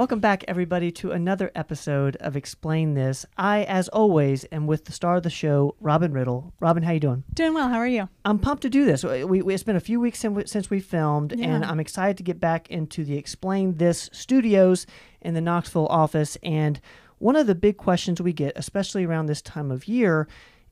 [0.00, 3.26] Welcome back, everybody, to another episode of Explain This.
[3.36, 6.54] I, as always, am with the star of the show, Robin Riddle.
[6.58, 7.22] Robin, how you doing?
[7.34, 7.68] Doing well.
[7.68, 8.08] How are you?
[8.24, 9.04] I'm pumped to do this.
[9.04, 11.48] We, we it's been a few weeks since, we filmed, Yeah.
[11.48, 14.86] and I'm excited to get back into the Explain This studios
[15.20, 16.38] in the Knoxville office.
[16.42, 16.80] And
[17.18, 20.28] one of the big questions we get, especially around this time of year,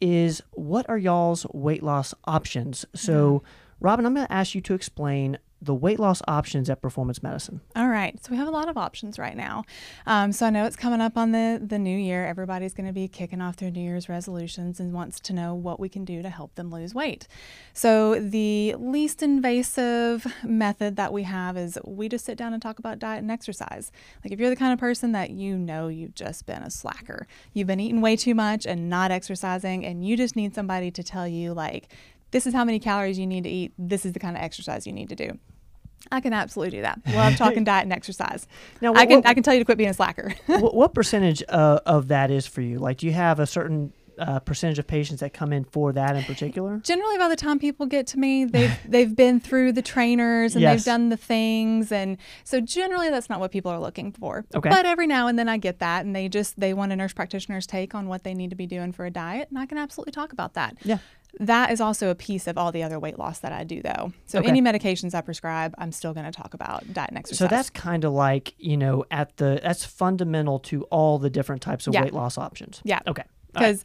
[0.00, 2.86] is what are y'all's weight loss options?
[2.94, 3.42] So,
[3.80, 7.60] Robin, I'm going to ask you to explain the weight loss options at Performance Medicine.
[7.76, 8.22] All right.
[8.24, 9.64] So we have a lot of options right now.
[10.06, 12.26] Um, so I know it's coming up on the the new year.
[12.26, 15.78] Everybody's going to be kicking off their New Year's resolutions and wants to know what
[15.78, 17.28] we can do to help them lose weight.
[17.74, 22.78] So the least invasive method that we have is we just sit down and talk
[22.78, 23.92] about diet and exercise.
[24.24, 27.26] Like if you're the kind of person that you know you've just been a slacker,
[27.52, 31.02] you've been eating way too much and not exercising, and you just need somebody to
[31.02, 31.88] tell you like.
[32.30, 33.72] This is how many calories you need to eat.
[33.78, 35.38] This is the kind of exercise you need to do.
[36.10, 37.00] I can absolutely do that.
[37.14, 38.46] Love talking diet and exercise.
[38.80, 40.32] Now, I can what- I can tell you to quit being a slacker.
[40.46, 42.78] what, what percentage uh, of that is for you?
[42.78, 46.14] Like, do you have a certain uh, percentage of patients that come in for that
[46.16, 46.78] in particular?
[46.78, 50.62] Generally, by the time people get to me, they've they've been through the trainers and
[50.62, 50.76] Yes.
[50.80, 54.44] they've done the things, and so generally that's not what people are looking for.
[54.54, 54.68] Okay.
[54.70, 57.12] But every now and then I get that, and they just they want a nurse
[57.12, 59.76] practitioner's take on what they need to be doing for a diet, and I can
[59.78, 60.76] absolutely talk about that.
[60.82, 60.98] Yeah.
[61.38, 64.12] That is also a piece of all the other weight loss that I do, though.
[64.26, 64.48] So Okay.
[64.48, 67.38] any medications I prescribe, I'm still going to talk about diet and exercise.
[67.38, 71.62] So that's kind of like you know at the that's fundamental to all the different
[71.62, 72.02] types of Yeah.
[72.02, 72.80] weight loss options.
[72.84, 73.00] Yeah.
[73.06, 73.22] Okay.
[73.56, 73.78] All right.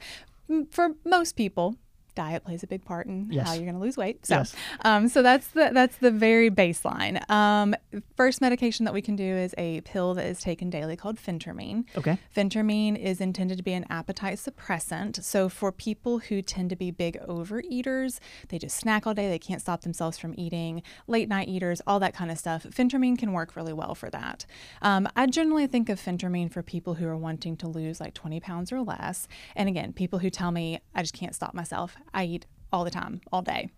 [0.47, 1.75] because for most people
[2.15, 3.47] diet plays a big part in Yes.
[3.47, 4.55] how you're going to lose weight so Yes.
[4.83, 7.75] um, so that's the that's the very baseline um,
[8.17, 11.85] first medication that we can do is a pill that is taken daily called phentermine
[11.97, 12.17] Okay.
[12.35, 15.23] Phentermine is intended to be an appetite suppressant.
[15.23, 19.39] So, for people who tend to be big overeaters, they just snack all day, they
[19.39, 23.31] can't stop themselves from eating, late night eaters, all that kind of stuff, Phentermine can
[23.33, 24.45] work really well for that.
[24.81, 28.39] Um, I generally think of Phentermine for people who are wanting to lose like 20
[28.39, 29.27] pounds or less.
[29.55, 32.91] And again, people who tell me, I just can't stop myself, I eat all the
[32.91, 33.69] time, all day.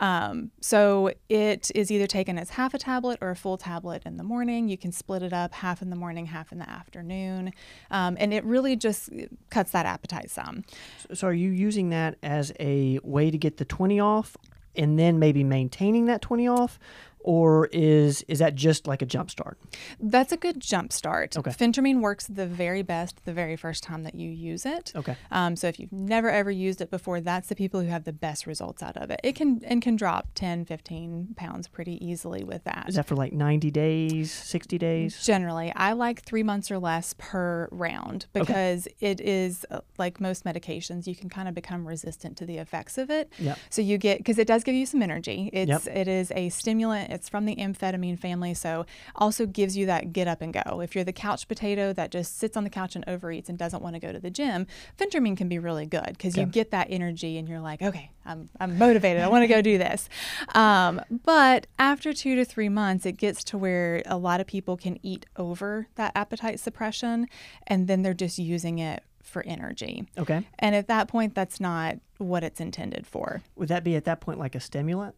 [0.00, 4.16] Um, so it is either taken as half a tablet or a full tablet in
[4.16, 4.68] the morning.
[4.68, 7.52] You can split it up half in the morning, half in the afternoon.
[7.90, 9.10] Um, and it really just
[9.50, 10.64] cuts that appetite some.
[11.12, 14.36] So, are you using that as a way to get the twenty off,
[14.74, 16.78] and then maybe maintaining that twenty off,
[17.26, 19.58] or is is that just like a jump start?
[20.00, 21.36] That's a good jump start.
[21.36, 21.50] Okay.
[21.50, 24.92] Phentermine works the very best the very first time that you use it.
[24.94, 25.16] Okay.
[25.32, 28.12] Um, so if you've never ever used it before, that's the people who have the
[28.12, 29.20] best results out of it.
[29.24, 32.86] It can and can drop 10, 15 pounds pretty easily with that.
[32.88, 35.22] Is that for like ninety days, sixty days?
[35.24, 40.44] Generally, I like three months or less per round because it is uh, like most
[40.44, 43.32] medications, you can kind of become resistant to the effects of it.
[43.40, 43.58] Yep.
[43.70, 45.50] So you get because it does give you some energy.
[45.52, 45.96] It's Yep.
[45.96, 47.15] it is a stimulant.
[47.16, 50.80] It's from the amphetamine family, so also gives you that get up and go.
[50.80, 53.82] If you're the couch potato that just sits on the couch and overeats and doesn't
[53.82, 54.66] want to go to the gym,
[54.98, 58.48] phentermine can be really good because you get that energy and you're like, okay, I'm
[58.60, 59.22] I'm motivated.
[59.22, 60.08] I want to go do this.
[60.54, 64.76] Um, but after two to three months, it gets to where a lot of people
[64.76, 67.28] can eat over that appetite suppression,
[67.66, 70.06] and then they're just using it for energy.
[70.16, 70.46] Okay.
[70.58, 74.20] And at that point, that's not what it's intended for, Would that be at that
[74.20, 75.14] point like a stimulant?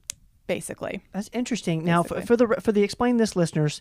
[0.48, 1.04] Basically.
[1.12, 1.84] That's interesting.
[1.84, 3.80] Now, for, for the for the explain this listeners,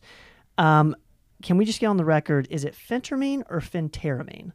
[0.60, 0.96] um,
[1.42, 2.48] can we just get on the record?
[2.52, 4.52] Is it phentermine or phentermine?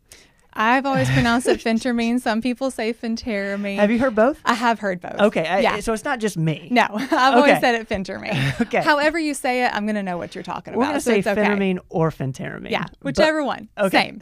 [0.54, 2.20] I've always pronounced it phentermine.
[2.20, 3.76] Some people say phentermine.
[3.76, 4.38] Have you heard both?
[4.44, 5.18] I have heard both.
[5.20, 5.46] Okay.
[5.46, 5.80] I, yeah.
[5.80, 6.68] So it's not just me.
[6.70, 8.32] no, I've always said it phentermine.
[8.62, 8.82] Okay.
[8.82, 10.90] However you say it, I'm going to know what you're talking We're about.
[10.90, 11.78] gonna so say it's okay.
[11.88, 12.70] or phentermine.
[12.70, 13.68] Yeah, But- whichever one.
[13.76, 14.14] okay.
[14.18, 14.20] Same.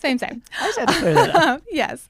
[0.00, 0.42] Same, same.
[0.60, 1.62] I just had to clear that up.
[1.70, 2.08] yes.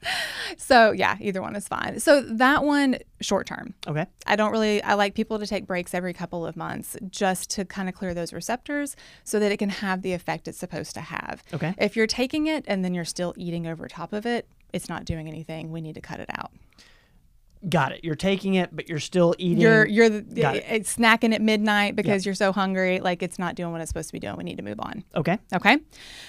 [0.56, 2.00] So, yeah, either one is fine.
[2.00, 3.74] So, that one, short term.
[3.86, 4.06] Okay.
[4.26, 7.64] I don't really, I like people to take breaks every couple of months just to
[7.64, 11.00] kind of clear those receptors so that it can have the effect it's supposed to
[11.00, 11.42] have.
[11.54, 11.74] Okay.
[11.78, 15.04] If you're taking it and then you're still eating over top of it, it's not
[15.04, 15.72] doing anything.
[15.72, 16.52] We need to cut it out.
[17.68, 18.04] Got it.
[18.04, 19.58] You're taking it, but you're still eating.
[19.60, 20.64] You're you're Got it.
[20.68, 23.00] it's snacking at midnight because you're so hungry.
[23.00, 24.36] Like it's not doing what it's supposed to be doing.
[24.36, 25.02] We need to move on.
[25.16, 25.38] okay.
[25.52, 25.78] Okay.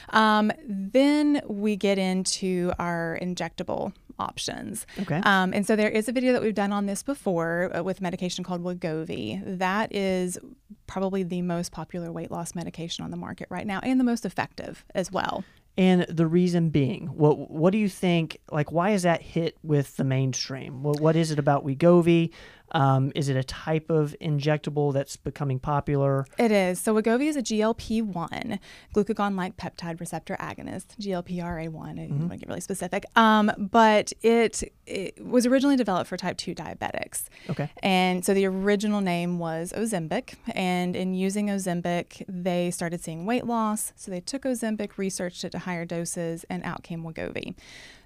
[0.10, 4.88] Um, then we get into our injectable options.
[5.00, 5.22] Okay.
[5.24, 8.02] Um, and so there is a video that we've done on this before uh, with
[8.02, 9.42] medication called Wegovy.
[9.60, 10.40] That is
[10.88, 14.26] probably the most popular weight loss medication on the market right now and the most
[14.26, 15.44] effective as well.
[15.78, 18.40] And the reason being, what what do you think?
[18.52, 20.84] Like, why is that hit with the mainstream?
[20.84, 22.32] What what is it about Wegovy?
[22.72, 26.26] Um, is it a type of injectable that's becoming popular?
[26.38, 26.80] It is.
[26.80, 28.60] So Wegovy is a GLP-1,
[28.94, 31.60] glucagon-like peptide receptor agonist, GLPRA1.
[31.60, 32.20] I mm-hmm.
[32.20, 33.06] want to get really specific.
[33.16, 37.26] Um, but it, it was originally developed for type 2 diabetics.
[37.50, 37.70] Okay.
[37.84, 40.36] And so the original name was Ozempic.
[40.54, 43.94] And in using Ozempic, they started seeing weight loss.
[43.96, 47.56] So they took Ozempic, researched it to higher doses, and out came Wegovy.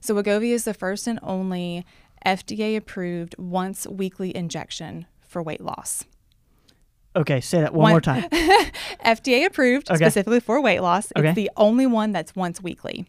[0.02, 1.86] So Wegovy is the first and only
[2.26, 6.04] FDA approved once weekly injection for weight loss.
[7.16, 8.24] Okay, say that one, one more time.
[9.06, 9.98] FDA approved okay.
[9.98, 11.12] specifically for weight loss.
[11.16, 13.06] It's the only one that's once weekly.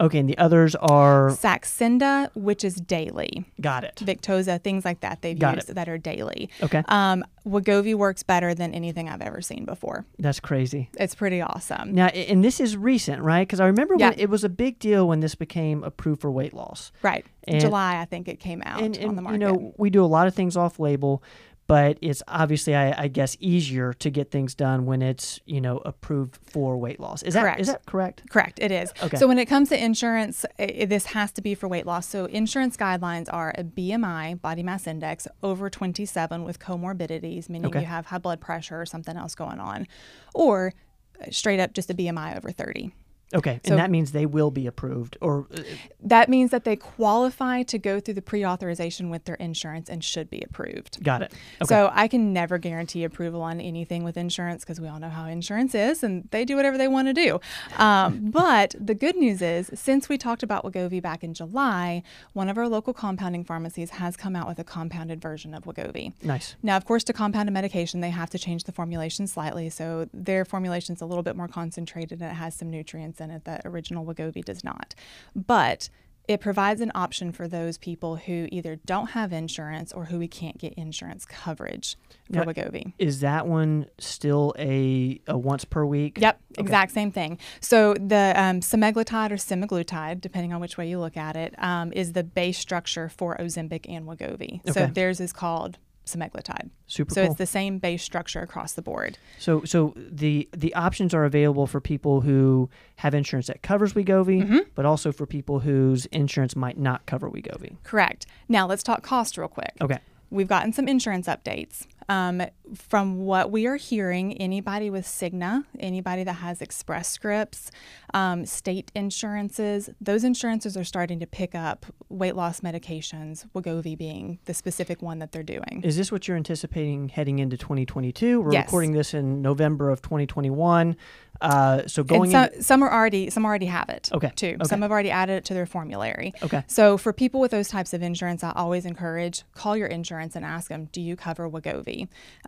[0.00, 3.44] Okay, and the others are Saxenda, which is daily.
[3.60, 3.96] Got it.
[3.96, 5.74] Victoza, things like that they've Got used it.
[5.74, 6.50] that are daily.
[6.62, 6.82] Okay.
[6.88, 10.06] Um, Wegovy works better than anything I've ever seen before.
[10.18, 10.88] That's crazy.
[10.94, 11.94] It's pretty awesome.
[11.94, 13.46] Now, and this is recent, right?
[13.46, 14.10] Because I remember yeah.
[14.10, 16.90] when it was a big deal when this became approved for weight loss.
[17.02, 17.24] Right.
[17.46, 19.40] And, July, I think it came out and, and, on the market.
[19.40, 21.22] You know, we do a lot of things off label,
[21.66, 25.78] but it's obviously I, I, guess easier to get things done when it's you know
[25.84, 27.22] approved for weight loss.
[27.22, 27.58] Is correct.
[27.58, 28.28] that is that correct?
[28.30, 28.58] Correct.
[28.60, 28.92] It is.
[29.02, 29.16] Okay.
[29.16, 32.06] So when it comes to insurance it, this has to be for weight loss.
[32.06, 37.80] So insurance guidelines are a bmi body mass index over 27 with comorbidities meaning okay.
[37.80, 39.86] you have high blood pressure or something else going on
[40.34, 40.72] or
[41.20, 42.92] uh, straight up just a bmi over 30
[43.34, 45.62] Okay, so and that means they will be approved, or uh,
[46.02, 50.30] that means that they qualify to go through the pre-authorization with their insurance and should
[50.30, 51.02] be approved.
[51.02, 51.32] Got it.
[51.60, 51.66] Okay.
[51.66, 55.26] So I can never guarantee approval on anything with insurance because we all know how
[55.26, 57.40] insurance is, and they do whatever they want to do.
[57.76, 62.02] Um, but the good news is, since we talked about Wegovy back in July,
[62.34, 66.12] one of our local compounding pharmacies has come out with a compounded version of Wegovy.
[66.22, 66.54] Nice.
[66.62, 70.08] Now, of course, to compound a medication, they have to change the formulation slightly, so
[70.12, 74.04] their formulation is a little bit more concentrated and it has some nutrients that original
[74.04, 74.94] Wegovy does not.
[75.34, 75.88] But
[76.26, 80.26] it provides an option for those people who either don't have insurance or who we
[80.26, 82.94] can't get insurance coverage for now, Wegovy.
[82.98, 86.18] Is that one still a, a once per week?
[86.20, 86.62] Yep, okay.
[86.62, 87.38] exact same thing.
[87.60, 91.92] So the um, semaglutide or semaglutide, depending on which way you look at it, um,
[91.92, 94.60] is the base structure for Ozempic and Wegovy.
[94.60, 94.72] Okay.
[94.72, 96.70] So theirs is called semaglutide.
[96.86, 97.30] Super so cool.
[97.30, 99.18] it's the same base structure across the board.
[99.38, 104.42] So so the the options are available for people who have insurance that covers Wegovy,
[104.42, 104.58] mm-hmm.
[104.74, 107.76] but also for people whose insurance might not cover Wegovy.
[107.82, 108.26] Correct.
[108.48, 109.72] Now let's talk cost real quick.
[109.80, 109.98] Okay.
[110.30, 111.86] We've gotten some insurance updates.
[112.08, 112.42] Um,
[112.74, 117.70] from what we are hearing, anybody with Cigna, anybody that has Express Scripts,
[118.12, 124.38] um, state insurances, those insurances are starting to pick up weight loss medications, Wegovy being
[124.46, 125.82] the specific one that they're doing.
[125.84, 128.40] Is this what you're anticipating heading into 2022?
[128.40, 128.66] We're yes.
[128.66, 130.96] recording this in November of 2021.
[131.40, 134.08] Uh, so going some, in, some are already some already have it.
[134.12, 134.30] Okay.
[134.36, 134.56] Too.
[134.60, 134.64] Okay.
[134.64, 136.32] Some have already added it to their formulary.
[136.42, 136.62] Okay.
[136.68, 140.44] So for people with those types of insurance, I always encourage call your insurance and
[140.44, 141.93] ask them, do you cover Wegovy?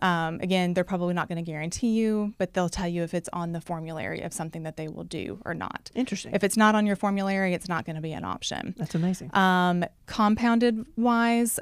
[0.01, 3.29] Um, again, they're probably not going to guarantee you, but they'll tell you if it's
[3.33, 5.91] on the formulary of something that they will do or not.
[5.95, 6.33] Interesting.
[6.33, 8.75] If it's not on your formulary, it's not going to be an option.
[8.77, 9.35] That's amazing.
[9.35, 11.59] Um, compounded wise,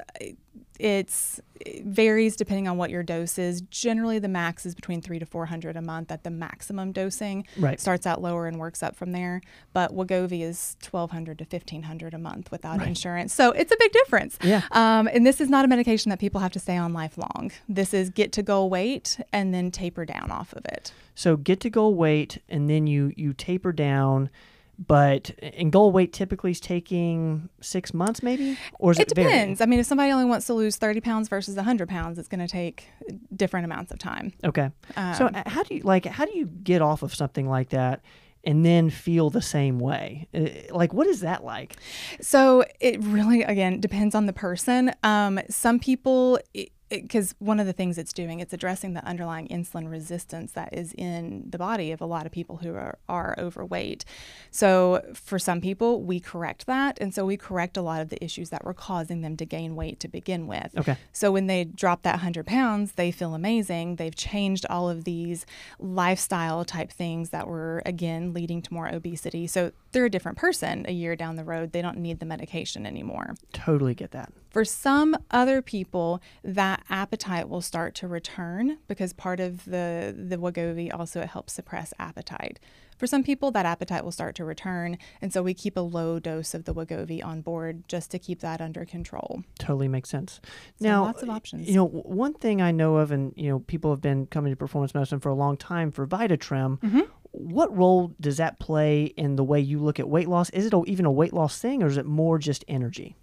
[0.78, 3.62] it's it varies depending on what your dose is.
[3.62, 7.46] Generally, the max is between three to four hundred a month at the maximum dosing.
[7.58, 7.80] Right.
[7.80, 9.40] Starts out lower and works up from there.
[9.72, 12.88] But Wegovy is twelve hundred to fifteen hundred a month without right.
[12.88, 13.34] insurance.
[13.34, 14.38] So it's a big difference.
[14.42, 14.62] Yeah.
[14.72, 17.52] Um, and this is not a medication that people have to stay on lifelong.
[17.68, 20.92] This is get to goal weight and then taper down off of it.
[21.14, 24.30] So get to goal weight and then you you taper down
[24.78, 28.58] but in goal weight typically is taking six months maybe?
[28.78, 29.58] Or is it, it depends.
[29.58, 29.66] Vary?
[29.66, 32.40] i mean if somebody only wants to lose 30 pounds versus 100 pounds it's going
[32.40, 32.88] to take
[33.34, 34.32] different amounts of time.
[34.44, 34.70] Okay.
[34.96, 38.02] Um, so how do you like how do you get off of something like that
[38.44, 40.28] and then feel the same way?
[40.70, 41.76] Like what is that like?
[42.20, 44.92] So it really again depends on the person.
[45.02, 49.48] Um, some people it, because one of the things it's doing, it's addressing the underlying
[49.48, 53.34] insulin resistance that is in the body of a lot of people who are, are
[53.38, 54.04] overweight.
[54.50, 56.98] So, for some people, we correct that.
[57.00, 59.74] And so, we correct a lot of the issues that were causing them to gain
[59.74, 60.70] weight to begin with.
[60.76, 60.96] Okay.
[61.12, 63.96] So, when they drop that 100 pounds, they feel amazing.
[63.96, 65.44] They've changed all of these
[65.78, 69.46] lifestyle type things that were, again, leading to more obesity.
[69.46, 71.72] So, they're a different person a year down the road.
[71.72, 73.34] They don't need the medication anymore.
[73.54, 74.30] Totally get that.
[74.50, 80.36] For some other people, that appetite will start to return because part of the the
[80.36, 82.60] Wegovy also it helps suppress appetite.
[82.98, 86.18] For some people, that appetite will start to return, and so we keep a low
[86.18, 89.44] dose of the Wegovy on board just to keep that under control.
[89.58, 90.40] Totally makes sense.
[90.80, 91.68] So now, lots of options.
[91.68, 94.56] You know, one thing I know of, and you know, people have been coming to
[94.56, 96.80] performance medicine for a long time for VitaTrim.
[96.80, 97.00] Mm-hmm.
[97.36, 100.50] What role does that play in the way you look at weight loss?
[100.50, 103.16] Is it even a weight loss thing, or is it more just energy?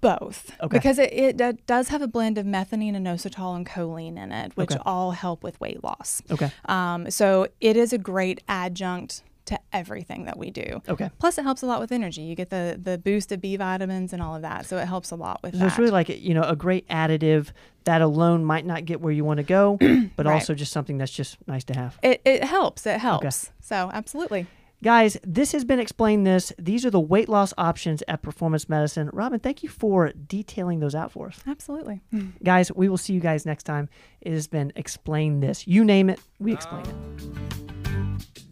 [0.00, 0.50] Both.
[0.60, 0.78] Okay.
[0.78, 4.72] Because it, it does have a blend of methionine, inositol, and choline in it, which
[4.72, 4.80] Okay.
[4.86, 6.22] all help with weight loss.
[6.30, 6.50] Okay.
[6.64, 10.80] Um, so it is a great adjunct to everything that we do.
[10.88, 11.10] Okay.
[11.18, 12.22] Plus, it helps a lot with energy.
[12.22, 15.10] You get the the boost of B vitamins and all of that, so it helps
[15.10, 15.66] a lot with So that.
[15.66, 17.50] it's really like you know a great additive
[17.84, 19.76] that alone might not get where you want to go,
[20.16, 20.32] but Right.
[20.34, 21.98] also just something that's just nice to have.
[22.02, 22.86] it, it helps.
[22.86, 23.50] It helps.
[23.60, 24.46] So absolutely.
[24.82, 26.52] Guys, this has been Explain This.
[26.58, 29.08] These are the weight loss options at Performance Medicine.
[29.14, 31.40] Robin, thank you for detailing those out for us.
[31.46, 32.02] Absolutely.
[32.42, 33.88] Guys, we will see you guys next time.
[34.20, 35.66] It has been Explain This.
[35.66, 37.63] You name it, we explain it.